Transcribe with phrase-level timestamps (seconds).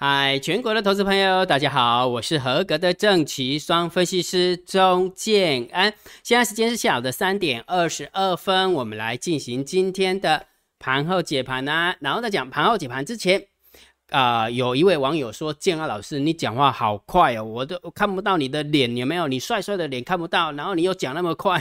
[0.00, 5.92] 嗨，全国的投资朋友，大家好，我是合格的正奇双分析师钟建安。
[6.22, 10.46] 现在时间是下午的三点二十二分，我们来进行今天的
[10.78, 11.96] 盘后解盘啊。
[11.98, 13.44] 然后在讲盘后解盘之前，
[14.10, 19.26] 啊，有一位网友说：“建安老师，你讲话好快哦，我都看不到你的脸，有没有？
[19.26, 21.60] 你帅帅的脸看不到，然后你又讲那么快。”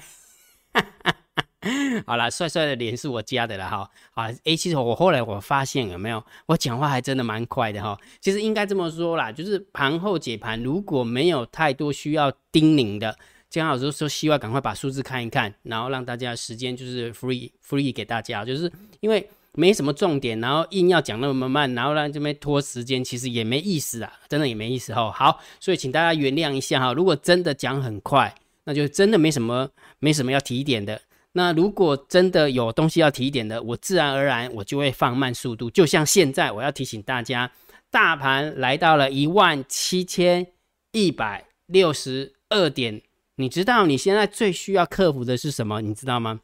[2.05, 3.89] 好了，帅帅的脸是我加的了哈。
[4.13, 7.97] 啊，哎，其实我后来我发现有没有，我讲话还真的蛮快的哈。
[8.21, 13.17] 其实应该这么说啦，就是盘后解盘如果没有太多需要叮咛的，
[13.49, 25.11] 姜老师说希望赶快把数字看一看，然后让大家时间就是 free free 给大家，就是因为没什么重点，然后硬要讲那么慢，然后让这边拖时间，其实也没意思啊，真的也没意思哈。
[25.11, 26.93] 好，所以请大家原谅一下哈。
[26.93, 28.35] 如果真的讲很快，
[28.65, 31.01] 那就真的没什么没什么要提点的。
[31.37, 35.69] 那如果真的有东西要提点的，我自然而然我就会放慢速度。
[35.69, 37.51] 就像现在，我要提醒大家，
[37.91, 40.47] 大盘来到了一万七千
[40.91, 43.03] 一百六十二点，
[43.35, 45.79] 你知道你现在最需要克服的是什么？
[45.79, 46.39] 你知道吗？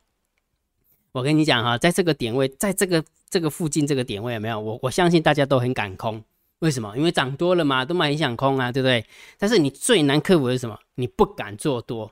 [1.13, 4.59] 我跟你讲哈，在这个点位，在这个这个附近这个点位有没有？
[4.59, 6.23] 我我相信大家都很敢空，
[6.59, 6.95] 为什么？
[6.95, 9.03] 因为涨多了嘛，都蛮很想空啊，对不对？
[9.39, 10.77] 但是你最难克服的是什么？
[10.93, 12.11] 你不敢做多。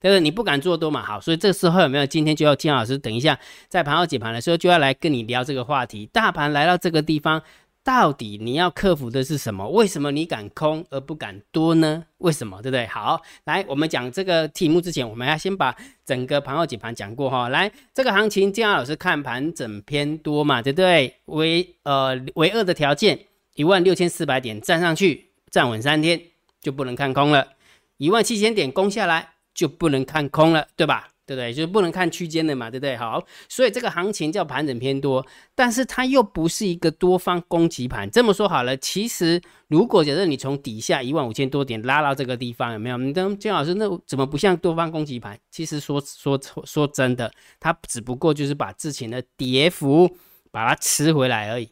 [0.00, 0.20] 对不对？
[0.20, 1.04] 你不敢做多嘛？
[1.04, 2.06] 好，所以这时候有没有？
[2.06, 6.06] 今天就要金老师等一下在盘后解盘的时候就要来跟你聊这个话题。
[6.12, 7.42] 大盘来到这个地方，
[7.82, 9.68] 到底你要克服的是什么？
[9.68, 12.04] 为什么你敢空而不敢多呢？
[12.18, 12.62] 为什么？
[12.62, 12.86] 对不对？
[12.86, 15.74] 好，来我们讲这个题目之前，我们要先把
[16.04, 17.48] 整个盘后解盘讲过哈。
[17.48, 20.62] 来，这个行情金老师看盘整偏多嘛？
[20.62, 21.14] 对不对？
[21.24, 23.18] 为呃为二的条件，
[23.56, 26.20] 一万六千四百点站上去站稳三天
[26.60, 27.48] 就不能看空了，
[27.96, 29.30] 一万七千点攻下来。
[29.58, 31.08] 就不能看空了，对吧？
[31.26, 31.52] 对不对？
[31.52, 32.96] 就是不能看区间的嘛，对不对？
[32.96, 38.08] 好，所以这个行情叫盘整偏多，但是它又不是一个多方攻击盘。
[38.08, 42.96] 这么说好了，其实如果假设你从底下一万五千多点拉到这个地方，有没有？
[42.98, 45.36] 你跟金老师，那怎么不像多方攻击盘？
[45.50, 47.28] 其实说说说真的，
[47.58, 50.16] 它只不过就是把之前的跌幅
[50.52, 51.68] 把它吃回来而已。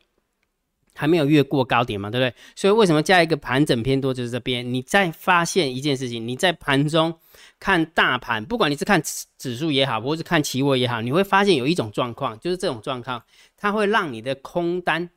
[0.97, 2.35] 还没有越过高点嘛，对不对？
[2.57, 4.73] 所以为什么加一个盘整偏多就是这边？
[4.73, 7.15] 你再发现一件事情，你在盘中
[7.61, 9.03] 看大盘，不管你是看
[9.39, 13.23] 指数也好，或是看期货也好，你会发现有一种状况，就是这种状况，
[13.57, 15.11] 它会让你的空单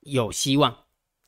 [0.00, 0.74] 有希望，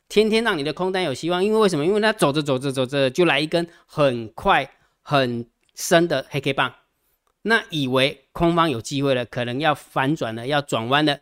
[0.08, 1.84] 天天让你的空单有希望，因为为什么？
[1.84, 4.70] 因为它走着走着走着就来一根很快
[5.02, 6.74] 很深的黑 K 棒，
[7.42, 11.20] 那以为空方有机会了，可能要反转了，要转弯了，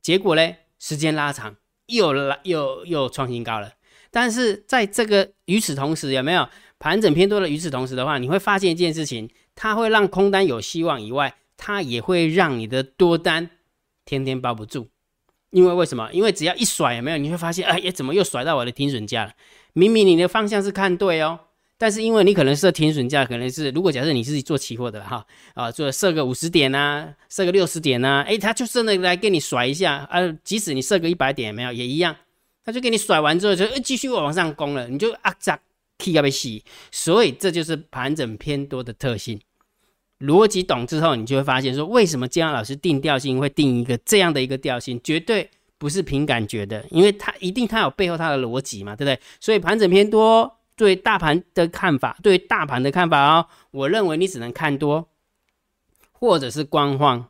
[0.00, 1.56] 结果呢，时间拉长。
[1.86, 3.72] 又来又又创新高了，
[4.10, 6.48] 但是在这个与此同时，有没有
[6.78, 7.48] 盘整偏多的？
[7.48, 13.50] 与此同时的话，你会发现一件事情，它会让空单有希望以外，它也会让你的多单
[14.04, 14.88] 天天包不住。
[15.50, 16.10] 因为为什么？
[16.12, 17.16] 因为只要一甩，有没有？
[17.16, 19.32] 你会发现，哎呀，怎么又甩到我的停损价了？
[19.72, 21.40] 明明你的方向是看对哦。
[21.78, 32.16] 但是因为你可能设停损价，可能是如果假设你是做期货的哈啊，做设个五十点呐，设个六十点呐，诶，他就真的来给你甩一下啊，即使你设个一百点也没有也一样，
[32.64, 35.60] 他就给你甩完之后就继续往上攻了，你就啊扎
[35.98, 39.38] K 要被洗，所以这就是盘整偏多的特性。
[40.20, 49.20] 逻辑懂之后，你就会发现说，为什么姜老师定调性会定一个这样的一个调性，绝对不是凭感觉的，因为他一定他有背后他的逻辑嘛，对不对？
[49.38, 50.55] 所以盘整偏多。
[50.76, 55.08] 对大盘的看法，对大盘的看法哦，我认为你只能看多，
[56.12, 57.28] 或者是观望，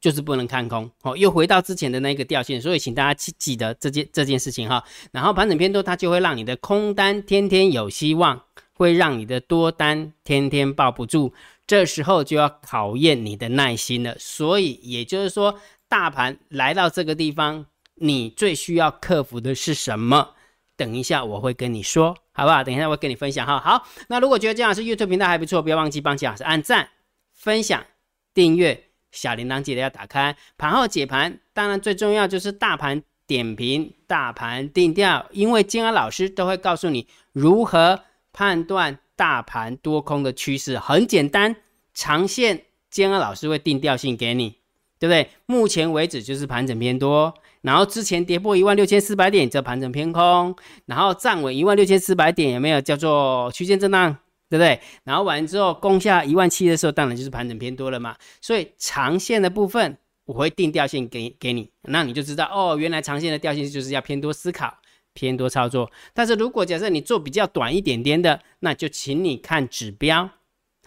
[0.00, 0.88] 就是不能看空。
[1.02, 4.84] 哦，又回到之前的那个调性，所以请大家记记得这件这件事情哈。
[5.10, 8.40] 然后盘整偏多，它就会让你的空单天天有希望，
[8.74, 11.34] 会让你的多单天天抱不住。
[11.66, 14.16] 这时候就要考验你的耐心了。
[14.18, 15.58] 所以也就是说，
[15.88, 17.66] 大盘来到这个地方，
[17.96, 20.30] 你最需要克服的是什么？
[20.76, 22.16] 等一下我会跟你说。
[22.38, 22.62] 好不好？
[22.62, 23.58] 等一下我会跟你分享哈。
[23.58, 26.88] 好，那如果觉得姜老师 YouTube 频道还不错，不要忘记帮姜老师按赞、
[27.34, 27.84] 分享、
[28.32, 30.36] 订阅，小铃铛记得要打开。
[30.56, 40.78] 盘后解盘，当然最重要就是大盘点评、大盘定调，因为金安老师都会告诉你如何判断大盘多空的趋势。
[40.78, 41.56] 很简单，
[41.92, 44.58] 长线金安老师会定调性给你，
[44.98, 45.28] 对不对？
[45.46, 47.34] 目前为止就是盘整偏多。
[47.62, 50.54] 然后之前跌破一万六千四百点叫盘整偏空，
[50.86, 54.16] 然后站稳一万六千四百点有没有叫做区间震荡，
[54.48, 54.80] 对不对？
[55.02, 58.16] 然后完之后攻下一万七的时候，当然就是盘整偏多了嘛。
[58.40, 64.78] 所以长线的部分我会定调性给给你，那你就知道哦，原来长线的调性就是要偏多思考、
[65.12, 65.90] 偏多操作。
[66.14, 70.30] 但是如果假设你做比较短一点点的，那就请你看指标，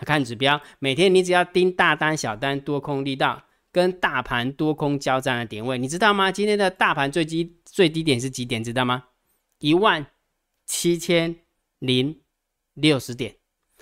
[0.05, 3.43] 看指标，每天你只要盯大单、小单、多空力道。
[3.71, 6.31] 跟大盘多空交战的点位，你知道吗？
[6.31, 8.63] 今天的大盘最低最低点是几点？
[8.63, 9.05] 知道吗？
[9.59, 10.05] 一万
[10.65, 11.35] 七千
[11.79, 12.19] 零
[12.73, 13.35] 六十点。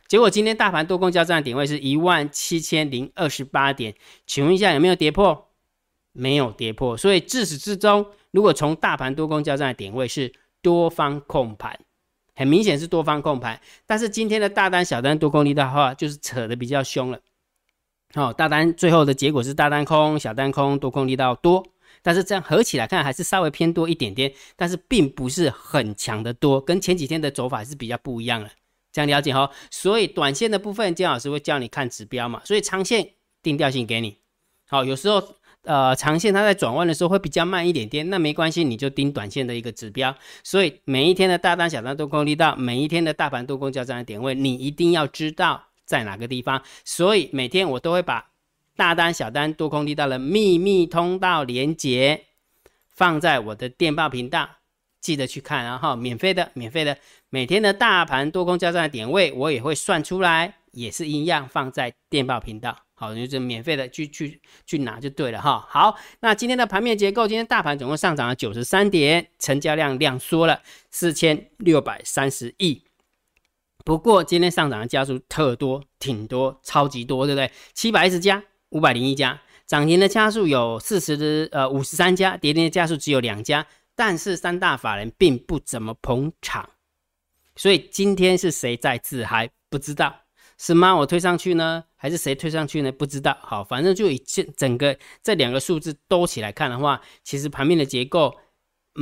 [0.08, 3.94] 结果今天大盘多空交战的点位是一万七千零二十八点，
[4.26, 5.48] 请问一下有没有跌破？
[6.12, 11.80] 没有跌破，所以自始至终，如果从大盘多空交战的点位是多方控盘，
[12.36, 13.62] 很明显是多方控盘。
[13.86, 17.20] 但是今天的大单小单多空力的话，就是扯的比较凶了。
[18.16, 21.64] 好，大单最后的结果是大单空，小单空，多空力道多。
[22.02, 28.50] 但是这样合起来看，还是稍微偏多一点点，但是并不是很强的多，跟前几天的走法是比较不一样的。
[28.92, 33.12] 这样了解哈，所以短线的部分，姜老师会教你看指标嘛，所以长线
[33.44, 34.18] 定调性给你。
[34.68, 35.22] 好，有时候
[35.64, 40.16] 呃长线它在转弯的时候会比较慢一点点，那没关系，你就盯短线的一个指标。
[40.44, 46.62] 所以每一天的大单、小单多空力道，每一天的大盘多空交战的点位，你一定要知道在哪个地方。
[46.86, 48.30] 所以每天我都会把
[48.76, 52.26] 大单、小单多空力道的秘密通道连接
[52.88, 54.48] 放在我的电报频道。
[55.02, 56.96] 记得去看，然后免费的，免费的，
[57.30, 62.78] 每天的大盘多空交战的点位，我也会算出来，也是一样放在电报频道。
[62.94, 65.66] 好，就是免费的去去去拿就对了哈。
[65.70, 70.62] 好，那今天的盘面结构，今天大盘总共上涨了九十三点，成交量量缩了
[70.92, 72.84] 四千六百三十亿。
[73.86, 77.52] 不过今天上涨的家数特多，挺多，超级多，对不对？
[77.74, 83.66] 七百一十家，五百零一家，涨停的家数有四十的呃五十三家，跌停的家数只有两家。
[83.96, 86.70] 但是三大法人并不怎么捧场，
[87.56, 89.50] 所以今天是谁在自嗨？
[89.70, 90.22] 不知道
[90.58, 90.96] 是吗？
[90.96, 92.92] 我推上去呢，还是谁推上去呢？
[92.94, 93.38] 不知道。
[93.42, 98.38] 好，反正就以这整个这两个数字多起来看的话，其实盘面的结构，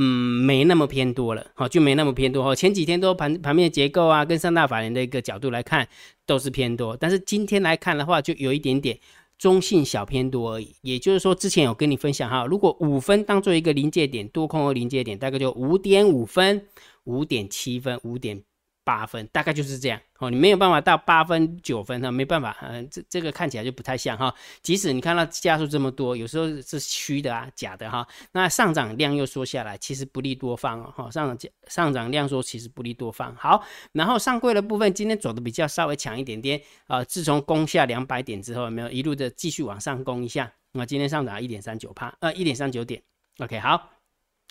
[0.00, 1.44] 嗯，没那么偏多了。
[1.54, 2.44] 好，就没那么偏多。
[2.44, 5.88] 哈，前几天都盘盘面结构啊，跟三大法人的一个角度来看，
[6.24, 6.96] 都是偏多。
[6.96, 8.98] 但是今天来看的话，就有一点点。
[9.38, 16.66] 中性小偏多而已，也就是说，之前有跟你分享哈，如果五分当做一个临界点，多空和临界点，大概就五点五分、
[17.04, 18.42] 五点七分、五点。
[18.88, 24.34] 八分大概就是这样哦，你没有办法到八分九分哈，没办法，嗯，这这个看起来就不太像哈。
[24.62, 28.08] 即使你看到加速这么多，有时候是虚的啊，假的哈。
[28.32, 31.10] 那上涨量又缩下来，其实不利多方哦，哈。
[31.10, 33.36] 上涨上涨量缩，其实不利多方。
[33.36, 33.62] 好，
[33.92, 40.50] 然后上柜的部分今天走的比较稍微强一点点啊，自从攻下两百点之后，有没有一路的继续往上攻一下？
[40.72, 43.02] 那今天上涨一点三九帕，呃，一点三九点。
[43.40, 43.90] OK，好，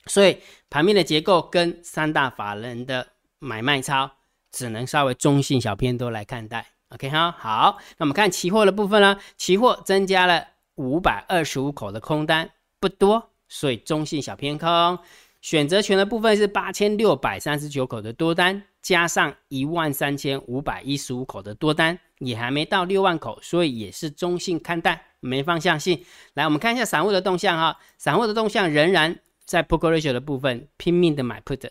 [0.06, 0.38] 所以
[0.70, 3.08] 盘面的结构跟三大法人的
[3.40, 4.12] 买卖超。
[4.52, 12.50] 只能稍微中性小偏多来看待，OK 哈，好，那我们看期货的部分呢，期货增加了五百二十五口的空单，
[12.80, 15.00] 不多，所以中性小偏空。
[15.40, 26.04] 选择权的部分是八千六百三十九口的多单，加上一万三千五百一十五口的多单，也还没到六万口，所以也是中性看待，没方向性。
[26.34, 31.70] 来，我们看一下散户的动向哈，散户的动向仍然在 p o k ratio 的部分拼命的买 put。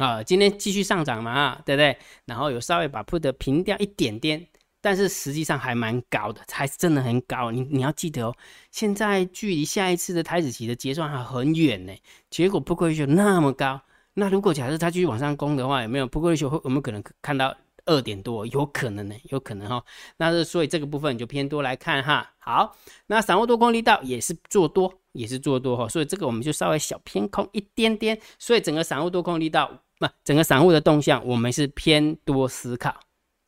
[0.00, 1.94] 啊，今天继续上涨嘛，对不对？
[2.24, 4.46] 然后有稍微把 put 平掉一点点，
[4.80, 7.50] 但是实际上还蛮高的，还是真的很高。
[7.50, 8.34] 你你要记得哦，
[8.70, 11.92] 现在距离下一次的台子期的结算还很远呢。
[12.30, 13.78] 结果 put ratio 那么高，
[14.14, 17.54] 那如果假设它继续往上攻的话，有没有 put ratio 会我们可能看到
[17.90, 18.46] 二点多？
[18.46, 19.84] 有可能呢，有可能哈。
[20.16, 22.32] 那是所以这个部分就偏多来看哈。
[22.38, 22.76] 好，
[23.08, 25.88] 那散户多空力道也是做多，也是做多哈。
[25.88, 28.18] 所以这个我们就稍微小偏空一点点。
[28.38, 29.82] 所以整个散户多空力道。
[29.98, 32.98] 不，整个散户的动向，我们是偏多思考，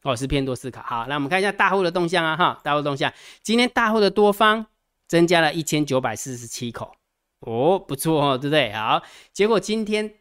[0.02, 0.82] 哦，是偏多思考。
[0.82, 3.10] 好，那我们看一下大户的动向啊，哈，大户动向，
[3.42, 4.66] 今天大户的多方
[5.08, 6.94] 增加了一千九百四十七口，
[7.40, 8.70] 哦，不错哦，对不对？
[8.74, 10.12] 好，结果今天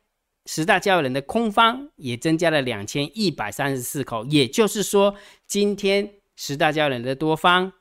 [0.54, 5.16] 十大交易人的空方也增加了两千一百三十四口，也就是说，
[5.48, 7.72] 今天十大交易人的多方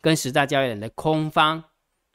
[0.00, 1.62] 跟十大交易人的空方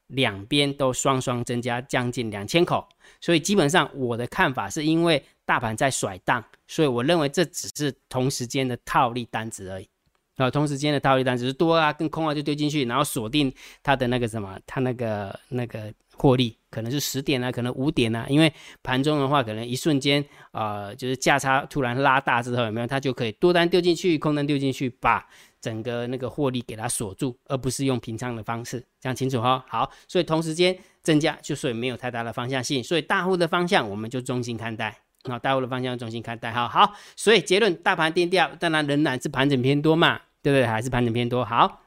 [0.07, 2.85] 两边都双双增加将近两千口，
[3.21, 5.23] 所以基本上我的看法是因为。
[5.45, 9.89] 大盘在甩荡，所以我认为这只是同时间的套利单子而已。
[10.37, 18.25] 啊，同时间的套利单只是多啊跟空啊就丢进去，然后锁定它的那个什么，它那个那个获利可能是十点啊，可能五点啊。
[18.27, 25.23] 因为盘中的话，可能一瞬间啊，就是价差突然拉大之后，有没有它就可以多单丢进去，空单丢进去，把
[25.61, 28.83] 整个那个获利给它锁住，而不是用平仓的方式。
[28.99, 29.63] 讲清楚哈。
[29.67, 34.97] 好，所以同时间增加，就所以没有太大的方向性，所以大户的方向我们就中心看待。
[35.25, 40.65] 好，大户的方向重新看待，好好，所以结论，大盘定调，当然仍然是盘整偏多嘛，对不对？
[40.65, 41.45] 还是盘整偏多。
[41.45, 41.81] 好，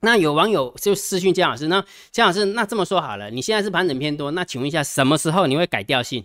[0.00, 6.24] 那有网友就私讯姜老师，那姜老师，那这么说好了，你现在是盘整偏多，那请问一下，什么时候你会改调性？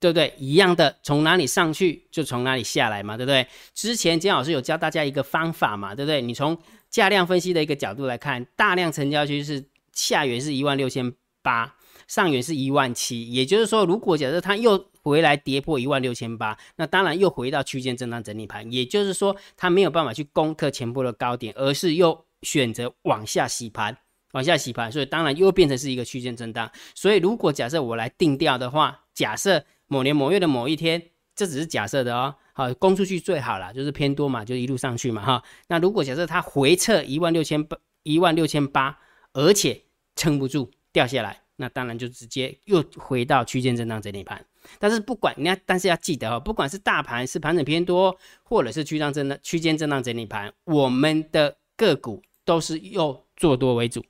[0.00, 0.34] 对不对？
[0.36, 3.46] 一样的，从哪里上去就从哪里下来嘛，对不对？
[3.72, 6.20] 之前姜老师有教大家一个方法嘛，对不对？
[6.20, 6.58] 你从
[6.90, 11.76] 价量分析的一个角度来看，大量成交区是下缘是一万六千八。
[12.08, 23.96] 上元是一万七，也就是说，如果假设它又回来跌破一万六千八，那当然又回到区间震荡整理盘，也就是说它没有办法去攻克前波的高点，而是又选择往下洗盘，
[24.32, 26.70] 往下洗盘，所以当然又变成是一个区间震荡。
[26.94, 31.02] 所以如果假设我来定调的话，假设某年某月的某一天，
[31.34, 35.42] 这只是假设的哦，好攻出去最好了，就是偏多嘛，就一路上去嘛哈。
[35.68, 38.98] 那如果假设它回撤一万六千八，一万六千八，
[39.32, 39.82] 而且
[40.14, 41.40] 撑不住掉下来。
[41.56, 44.44] 那当然就直接又回到区间震荡整理盘，
[44.78, 54.04] 但是不管你要，但是要记得哦，不管是大盘是盘整偏多，或者是区间震荡区间震荡整理盘，我们的个股都是要做多为主。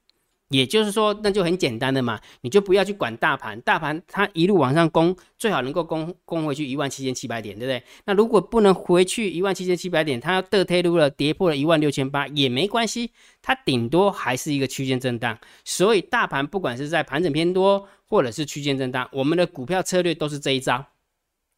[0.53, 7.83] 也就是说，那就很简单的嘛，你就不要去管大盘，大盘它一路往上攻，最好能够攻攻回去一万七千七百点，对不对？
[8.05, 15.39] 那如果不能回去一万七千七百点，它要得退路了，跌破了一万六千八也没关系，它顶多还是一个区间震荡。
[15.65, 20.85] 所以大盘不管是在盘整偏多，或者是区间震荡，我们的股票策略都是这一招，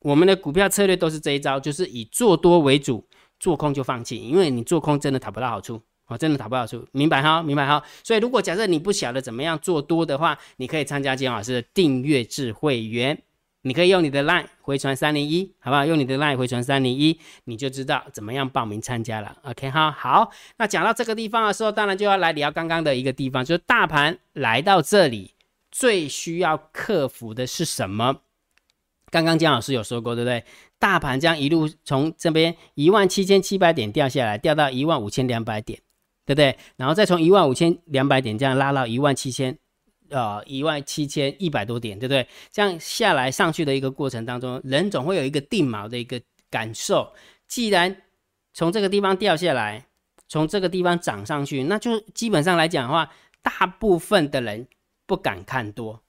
[0.01, 3.07] 我们的股票策略都是这一招，就是以做多为主，
[3.41, 5.83] 做空就放弃，因为你做空真的讨不到好处。
[6.07, 7.83] 哦，真的打不到出，明白哈，明白哈。
[8.03, 13.23] 所以如果假设你不晓得怎么样做多的话，你可以参加金老师的订阅制会员，
[13.63, 15.87] 你可以用你的 LINE 回传三零一，好不好？
[15.87, 19.35] 用你的 LINE 回传三零一，你就知道怎么样报名参加了。
[19.45, 20.31] OK 哈，好。
[20.59, 25.33] 那讲到这个地方的时候，当然就要来聊刚刚的一个地方，就是大盘来到这里
[25.71, 28.21] 最需要克服的是什么？
[29.11, 30.45] 刚刚姜老师有说过，对不对？
[30.79, 35.81] 大盘将一路从这边一万七千七百点掉下来，掉到一万五千两百点。
[36.27, 36.57] 对不对？
[36.77, 39.57] 然后再从一万五千两百点这样拉到一万七千，
[40.09, 42.27] 呃，一万七千一百多点，对不对？
[42.51, 47.13] 这样下来上去的一个过程当中，人总会有一个定锚的一个感受。
[47.47, 47.95] 既然
[48.53, 49.87] 从这个地方掉下来，
[50.29, 53.11] 从这个地方涨上去，那就基本上来讲的话，
[53.43, 54.67] 大部分的人
[55.07, 56.03] 不敢看多。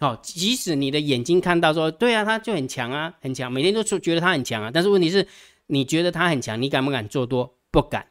[0.00, 4.70] 哦，即使你的眼睛看到说，对啊，它就很强啊，很强，每天都觉得它很强啊。
[4.74, 5.26] 但是问题是，
[5.66, 7.58] 你觉得它很强，你敢不敢做多？
[7.70, 8.04] 不敢。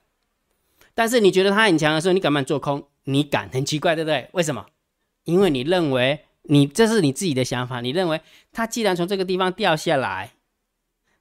[0.94, 2.88] 但是你觉得它很强的时候，你敢不敢做空？
[3.06, 4.30] 你敢，很奇怪，对不对？
[4.34, 4.66] 为什么？
[5.26, 8.22] 因为你认为你这是你自己的想法，你认为
[8.52, 10.34] 它既然从这个地方掉下来，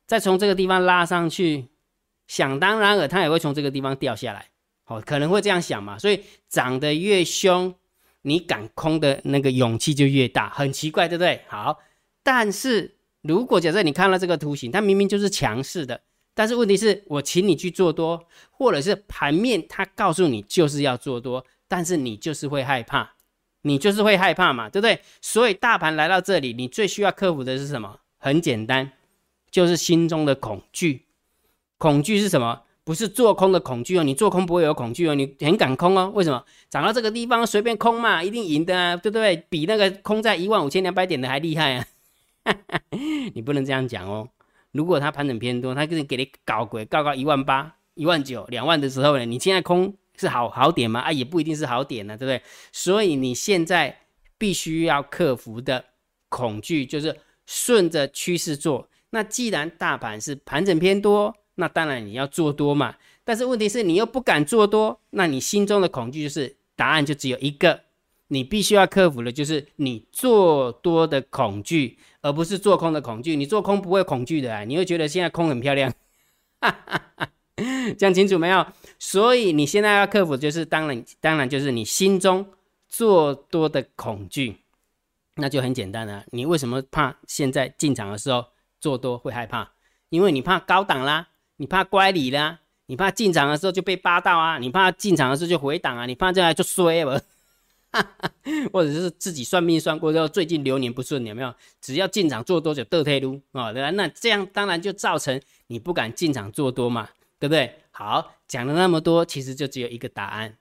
[0.06, 1.68] 再从这个地方拉上去，
[2.26, 4.46] 想当然尔，它也会从这个地方掉下来。
[4.86, 5.98] 哦，可能会这样想嘛。
[5.98, 7.74] 所以涨得越凶，
[8.22, 11.40] 你敢空的那个勇气就越大，很奇怪，对不对？
[11.48, 11.78] 好，
[12.22, 16.02] 但是如果假设你看了这个图形，它明明就是强势的。
[16.34, 23.12] 但是问题是我请你去做多，或者是盘面它告诉你就是要做多，但是你就是会害怕，
[23.62, 25.00] 你就是会害怕嘛，对不对？
[25.20, 28.00] 所以大盘来到这里，你最需要克服的是什么？
[28.18, 28.92] 很简单，
[29.50, 31.06] 就是心中的恐惧。
[31.78, 32.62] 恐惧是什么？
[32.84, 36.10] 不是做空的恐惧哦，你做空不会有恐惧哦，你很敢空哦。
[36.14, 36.44] 为什么？
[36.68, 39.36] 涨到这个地方随便空嘛，一定赢的啊，对不对？
[39.48, 41.86] 比那个空在一万五千两百点的还厉害啊！
[43.34, 44.28] 你不能这样讲哦。
[44.72, 49.24] 如果它盘整偏多，它给你给你搞鬼，搞到一万八、一万九、两万的时候呢？
[49.24, 51.00] 你现在空是好好点吗？
[51.00, 52.42] 啊，也不一定是好点呢，对不对？
[52.72, 54.00] 所以你现在
[54.38, 55.84] 必须要克服的
[56.28, 58.88] 恐惧，就是顺着趋势做。
[59.10, 62.96] 那既然大盘是盘整偏多，那当然你要做多嘛。
[63.24, 67.80] 但是问题是你又不敢做多，那你心中的恐惧就是答案就只有一个。
[68.28, 73.36] 你必须要克服的，就是你做多的恐惧，而不是做空的恐惧。
[73.36, 75.92] 你做空不会恐惧的啊，你会觉得现在空很漂亮，
[77.98, 78.66] 讲清楚没有？
[78.98, 82.46] 所以你现在要克服，就是当然，当然就是你心中
[82.88, 84.58] 做多的恐惧，
[85.34, 86.24] 那就很简单了。
[86.30, 88.46] 你为什么怕现在进场的时候
[88.80, 89.72] 做多会害怕？
[90.08, 97.20] 因为你怕高档啦，你怕乖离啦，你怕进场的时候就被扒到啊，你怕进场的时候就回档啊，你怕这样就衰了。
[98.72, 101.54] 或者是自己算命算过之后，最近流年不顺，有没有？
[101.80, 103.90] 只要进场做多久得退路啊，对吧？
[103.90, 107.08] 那这样当然就造成你不敢进场做多嘛，
[107.38, 107.78] 对不对？
[107.90, 110.56] 好，讲了那么多，其实就只有一个答案，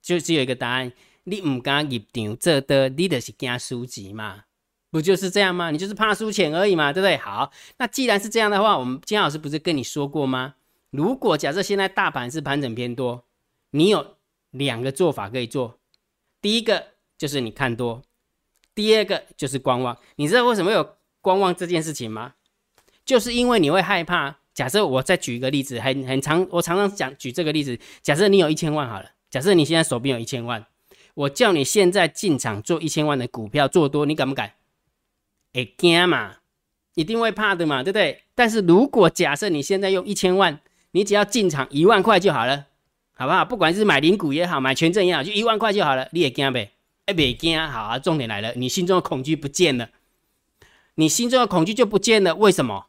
[0.00, 0.92] 就只有一个答案，
[1.24, 4.44] 你唔敢入场，这的你的是惊输钱嘛？
[4.90, 5.70] 不就是这样吗？
[5.70, 7.18] 你就是怕输钱而已嘛，对不对？
[7.18, 10.54] 好，那既然是这样的话，我们金老师不是跟你说过吗？
[10.90, 13.24] 如果假设现在大盘是盘整偏多，
[13.72, 14.16] 你有
[14.50, 15.77] 两个做法可以做。
[16.40, 18.02] 第一个就是你看多，
[18.74, 19.96] 第二个就是观望。
[20.16, 22.34] 你知道为什么有观望这件事情吗？
[23.04, 24.36] 就是因为你会害怕。
[24.54, 27.78] 假设我再举一个例子，很很长，我常常讲举这个例子。
[28.02, 30.66] 假设你有一千万好了，假设你现在手边有一千万，
[31.14, 34.54] 我叫你现在进场做一千万的股票做多，你敢不敢？
[35.54, 36.38] 会惊嘛？
[36.94, 38.24] 一定会怕的嘛，对不对？
[38.34, 42.66] 但是如果假设你现在用一千万，你只要进场一万块就好了。
[43.18, 43.44] 好不好？
[43.44, 46.08] 不管是买零股也好，买权证也好，就一万块就好了。
[46.12, 46.70] 你也惊呗？
[47.06, 47.98] 哎，别惊，好啊。
[47.98, 49.88] 重点来了，你心中的恐惧不见了。
[50.94, 52.36] 你心中的恐惧就不见了。
[52.36, 52.86] 为什么？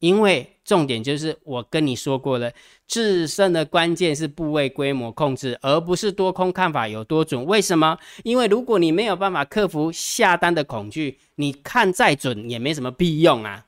[0.00, 2.52] 因为重点就是我跟你说过了，
[2.86, 7.42] 制胜的关键是部位规模控制，而不是多空看法有多准。
[7.46, 7.98] 为什么？
[8.24, 13.64] 因为如果你没有办法克服下单的恐惧，你看再准也没什么屁用啊，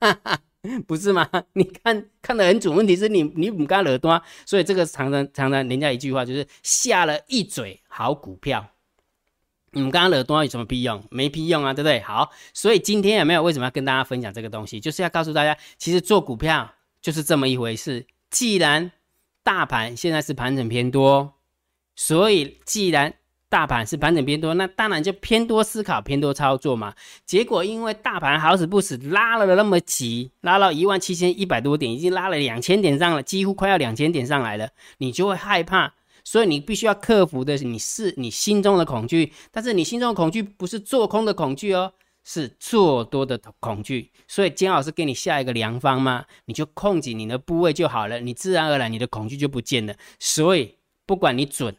[0.00, 0.40] 哈 哈
[0.86, 1.28] 不是吗？
[1.54, 8.70] 你看看得很准，问题是你你不敢惹多，所以这个常常常常人家一句话就是下了一嘴好股票。
[9.72, 11.02] 你们刚刚惹多有什么屁用？
[11.10, 12.00] 没屁用啊，对不对？
[12.00, 14.80] 好，所以今天有没有为什么要跟大家分享这个东西？
[14.80, 18.04] 就是要告诉大家，其实做股票就是这么一回事。
[18.30, 18.90] 既然
[19.44, 21.34] 大盘现在是盘整偏多，
[21.94, 23.14] 所以既然
[23.50, 26.94] 大盘是盘整偏多，那当然就偏多思考、偏多操作嘛。
[27.26, 35.92] 结果因为大盘好死不死拉了那么急，拉到一万七千一百多点，已经拉了两千点上了，几乎快要两千点上来了，你就会害怕。
[36.22, 41.92] 所以你必须要克服的是，你是你心中的恐惧，但是你心中的恐惧不是做空的恐惧哦，
[42.22, 44.12] 是做多的恐惧。
[44.28, 46.24] 所以姜老师给你下一个良方嘛？
[46.44, 49.94] 你就控制你的部位就好了，你自然而然你的恐惧就不见了。
[50.20, 51.74] 所以不管你准、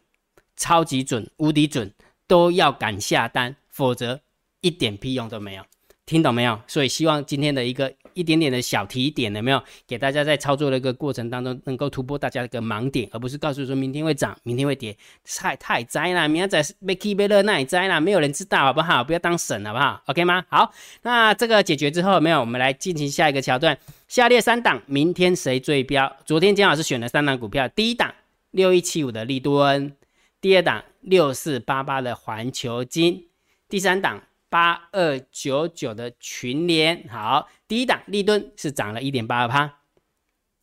[0.61, 1.91] 超级准、无敌准，
[2.27, 4.21] 都要敢下单，否则
[4.61, 5.63] 一点屁用都没有。
[6.05, 6.59] 听懂没有？
[6.67, 7.91] 所以希望今天的一个。
[8.13, 19.01] 一点点的小提点有没有给大家在操作的一个过程当中能够突破大家的一个盲点，而不是告诉说明天会涨，明天会跌，太太灾了，明天在被 K 被热那也灾了，没有人知道好不好？
[19.01, 20.43] 不要当神好不好？OK 吗？
[20.49, 23.77] 好，那这个解决之后没有，我们来进行下一个桥段。
[24.09, 26.13] 下列三档明天谁最标？
[26.25, 28.13] 昨天姜老师选了三档股票，第一档
[28.51, 29.95] 六一七五的立敦，
[30.41, 33.29] 第二档六四八八的环球金，
[33.69, 34.23] 第三档。
[34.51, 39.79] 八二九九的群联，好，第一档立敦是涨了一点八二趴，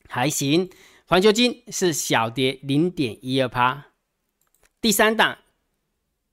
[0.06, 0.68] 还行。
[1.06, 3.86] 环球金是小跌零点一二趴，
[4.82, 5.38] 第三档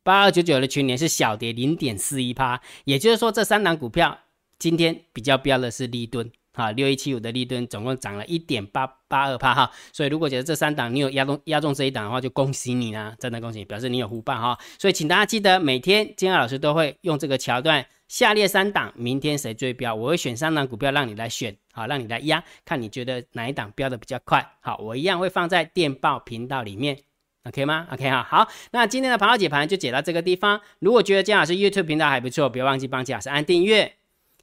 [0.04, 4.20] 八二九九的群联是小跌零点四一趴，也就是说这三档股票
[4.60, 6.30] 今天比较标的是立敦。
[6.56, 14.58] 好，六一七五的利吨总共涨了一点八八二帕哈，所以如果觉得这三档你有压中压中这一档的话，就恭喜你啦，真的恭喜，表示你有福报哈。
[14.80, 24.54] 所以请大家记得每天金二老师都会用这个桥段，下列三档明天谁追标，我会选三档股票让你来选，好，让你来压，看你觉得哪一档标的比较快。
[24.62, 26.98] 好，我一样会放在电报频道里面
[27.44, 30.62] ，OK 吗？OK 哈，好，那今天的盘号解盘就解到这个地方。
[30.80, 33.96] 如果觉得金老师 YouTube 频道还不错，别忘记帮金老师按订阅，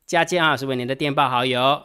[0.04, 1.84] 加金老师为您的电报好友。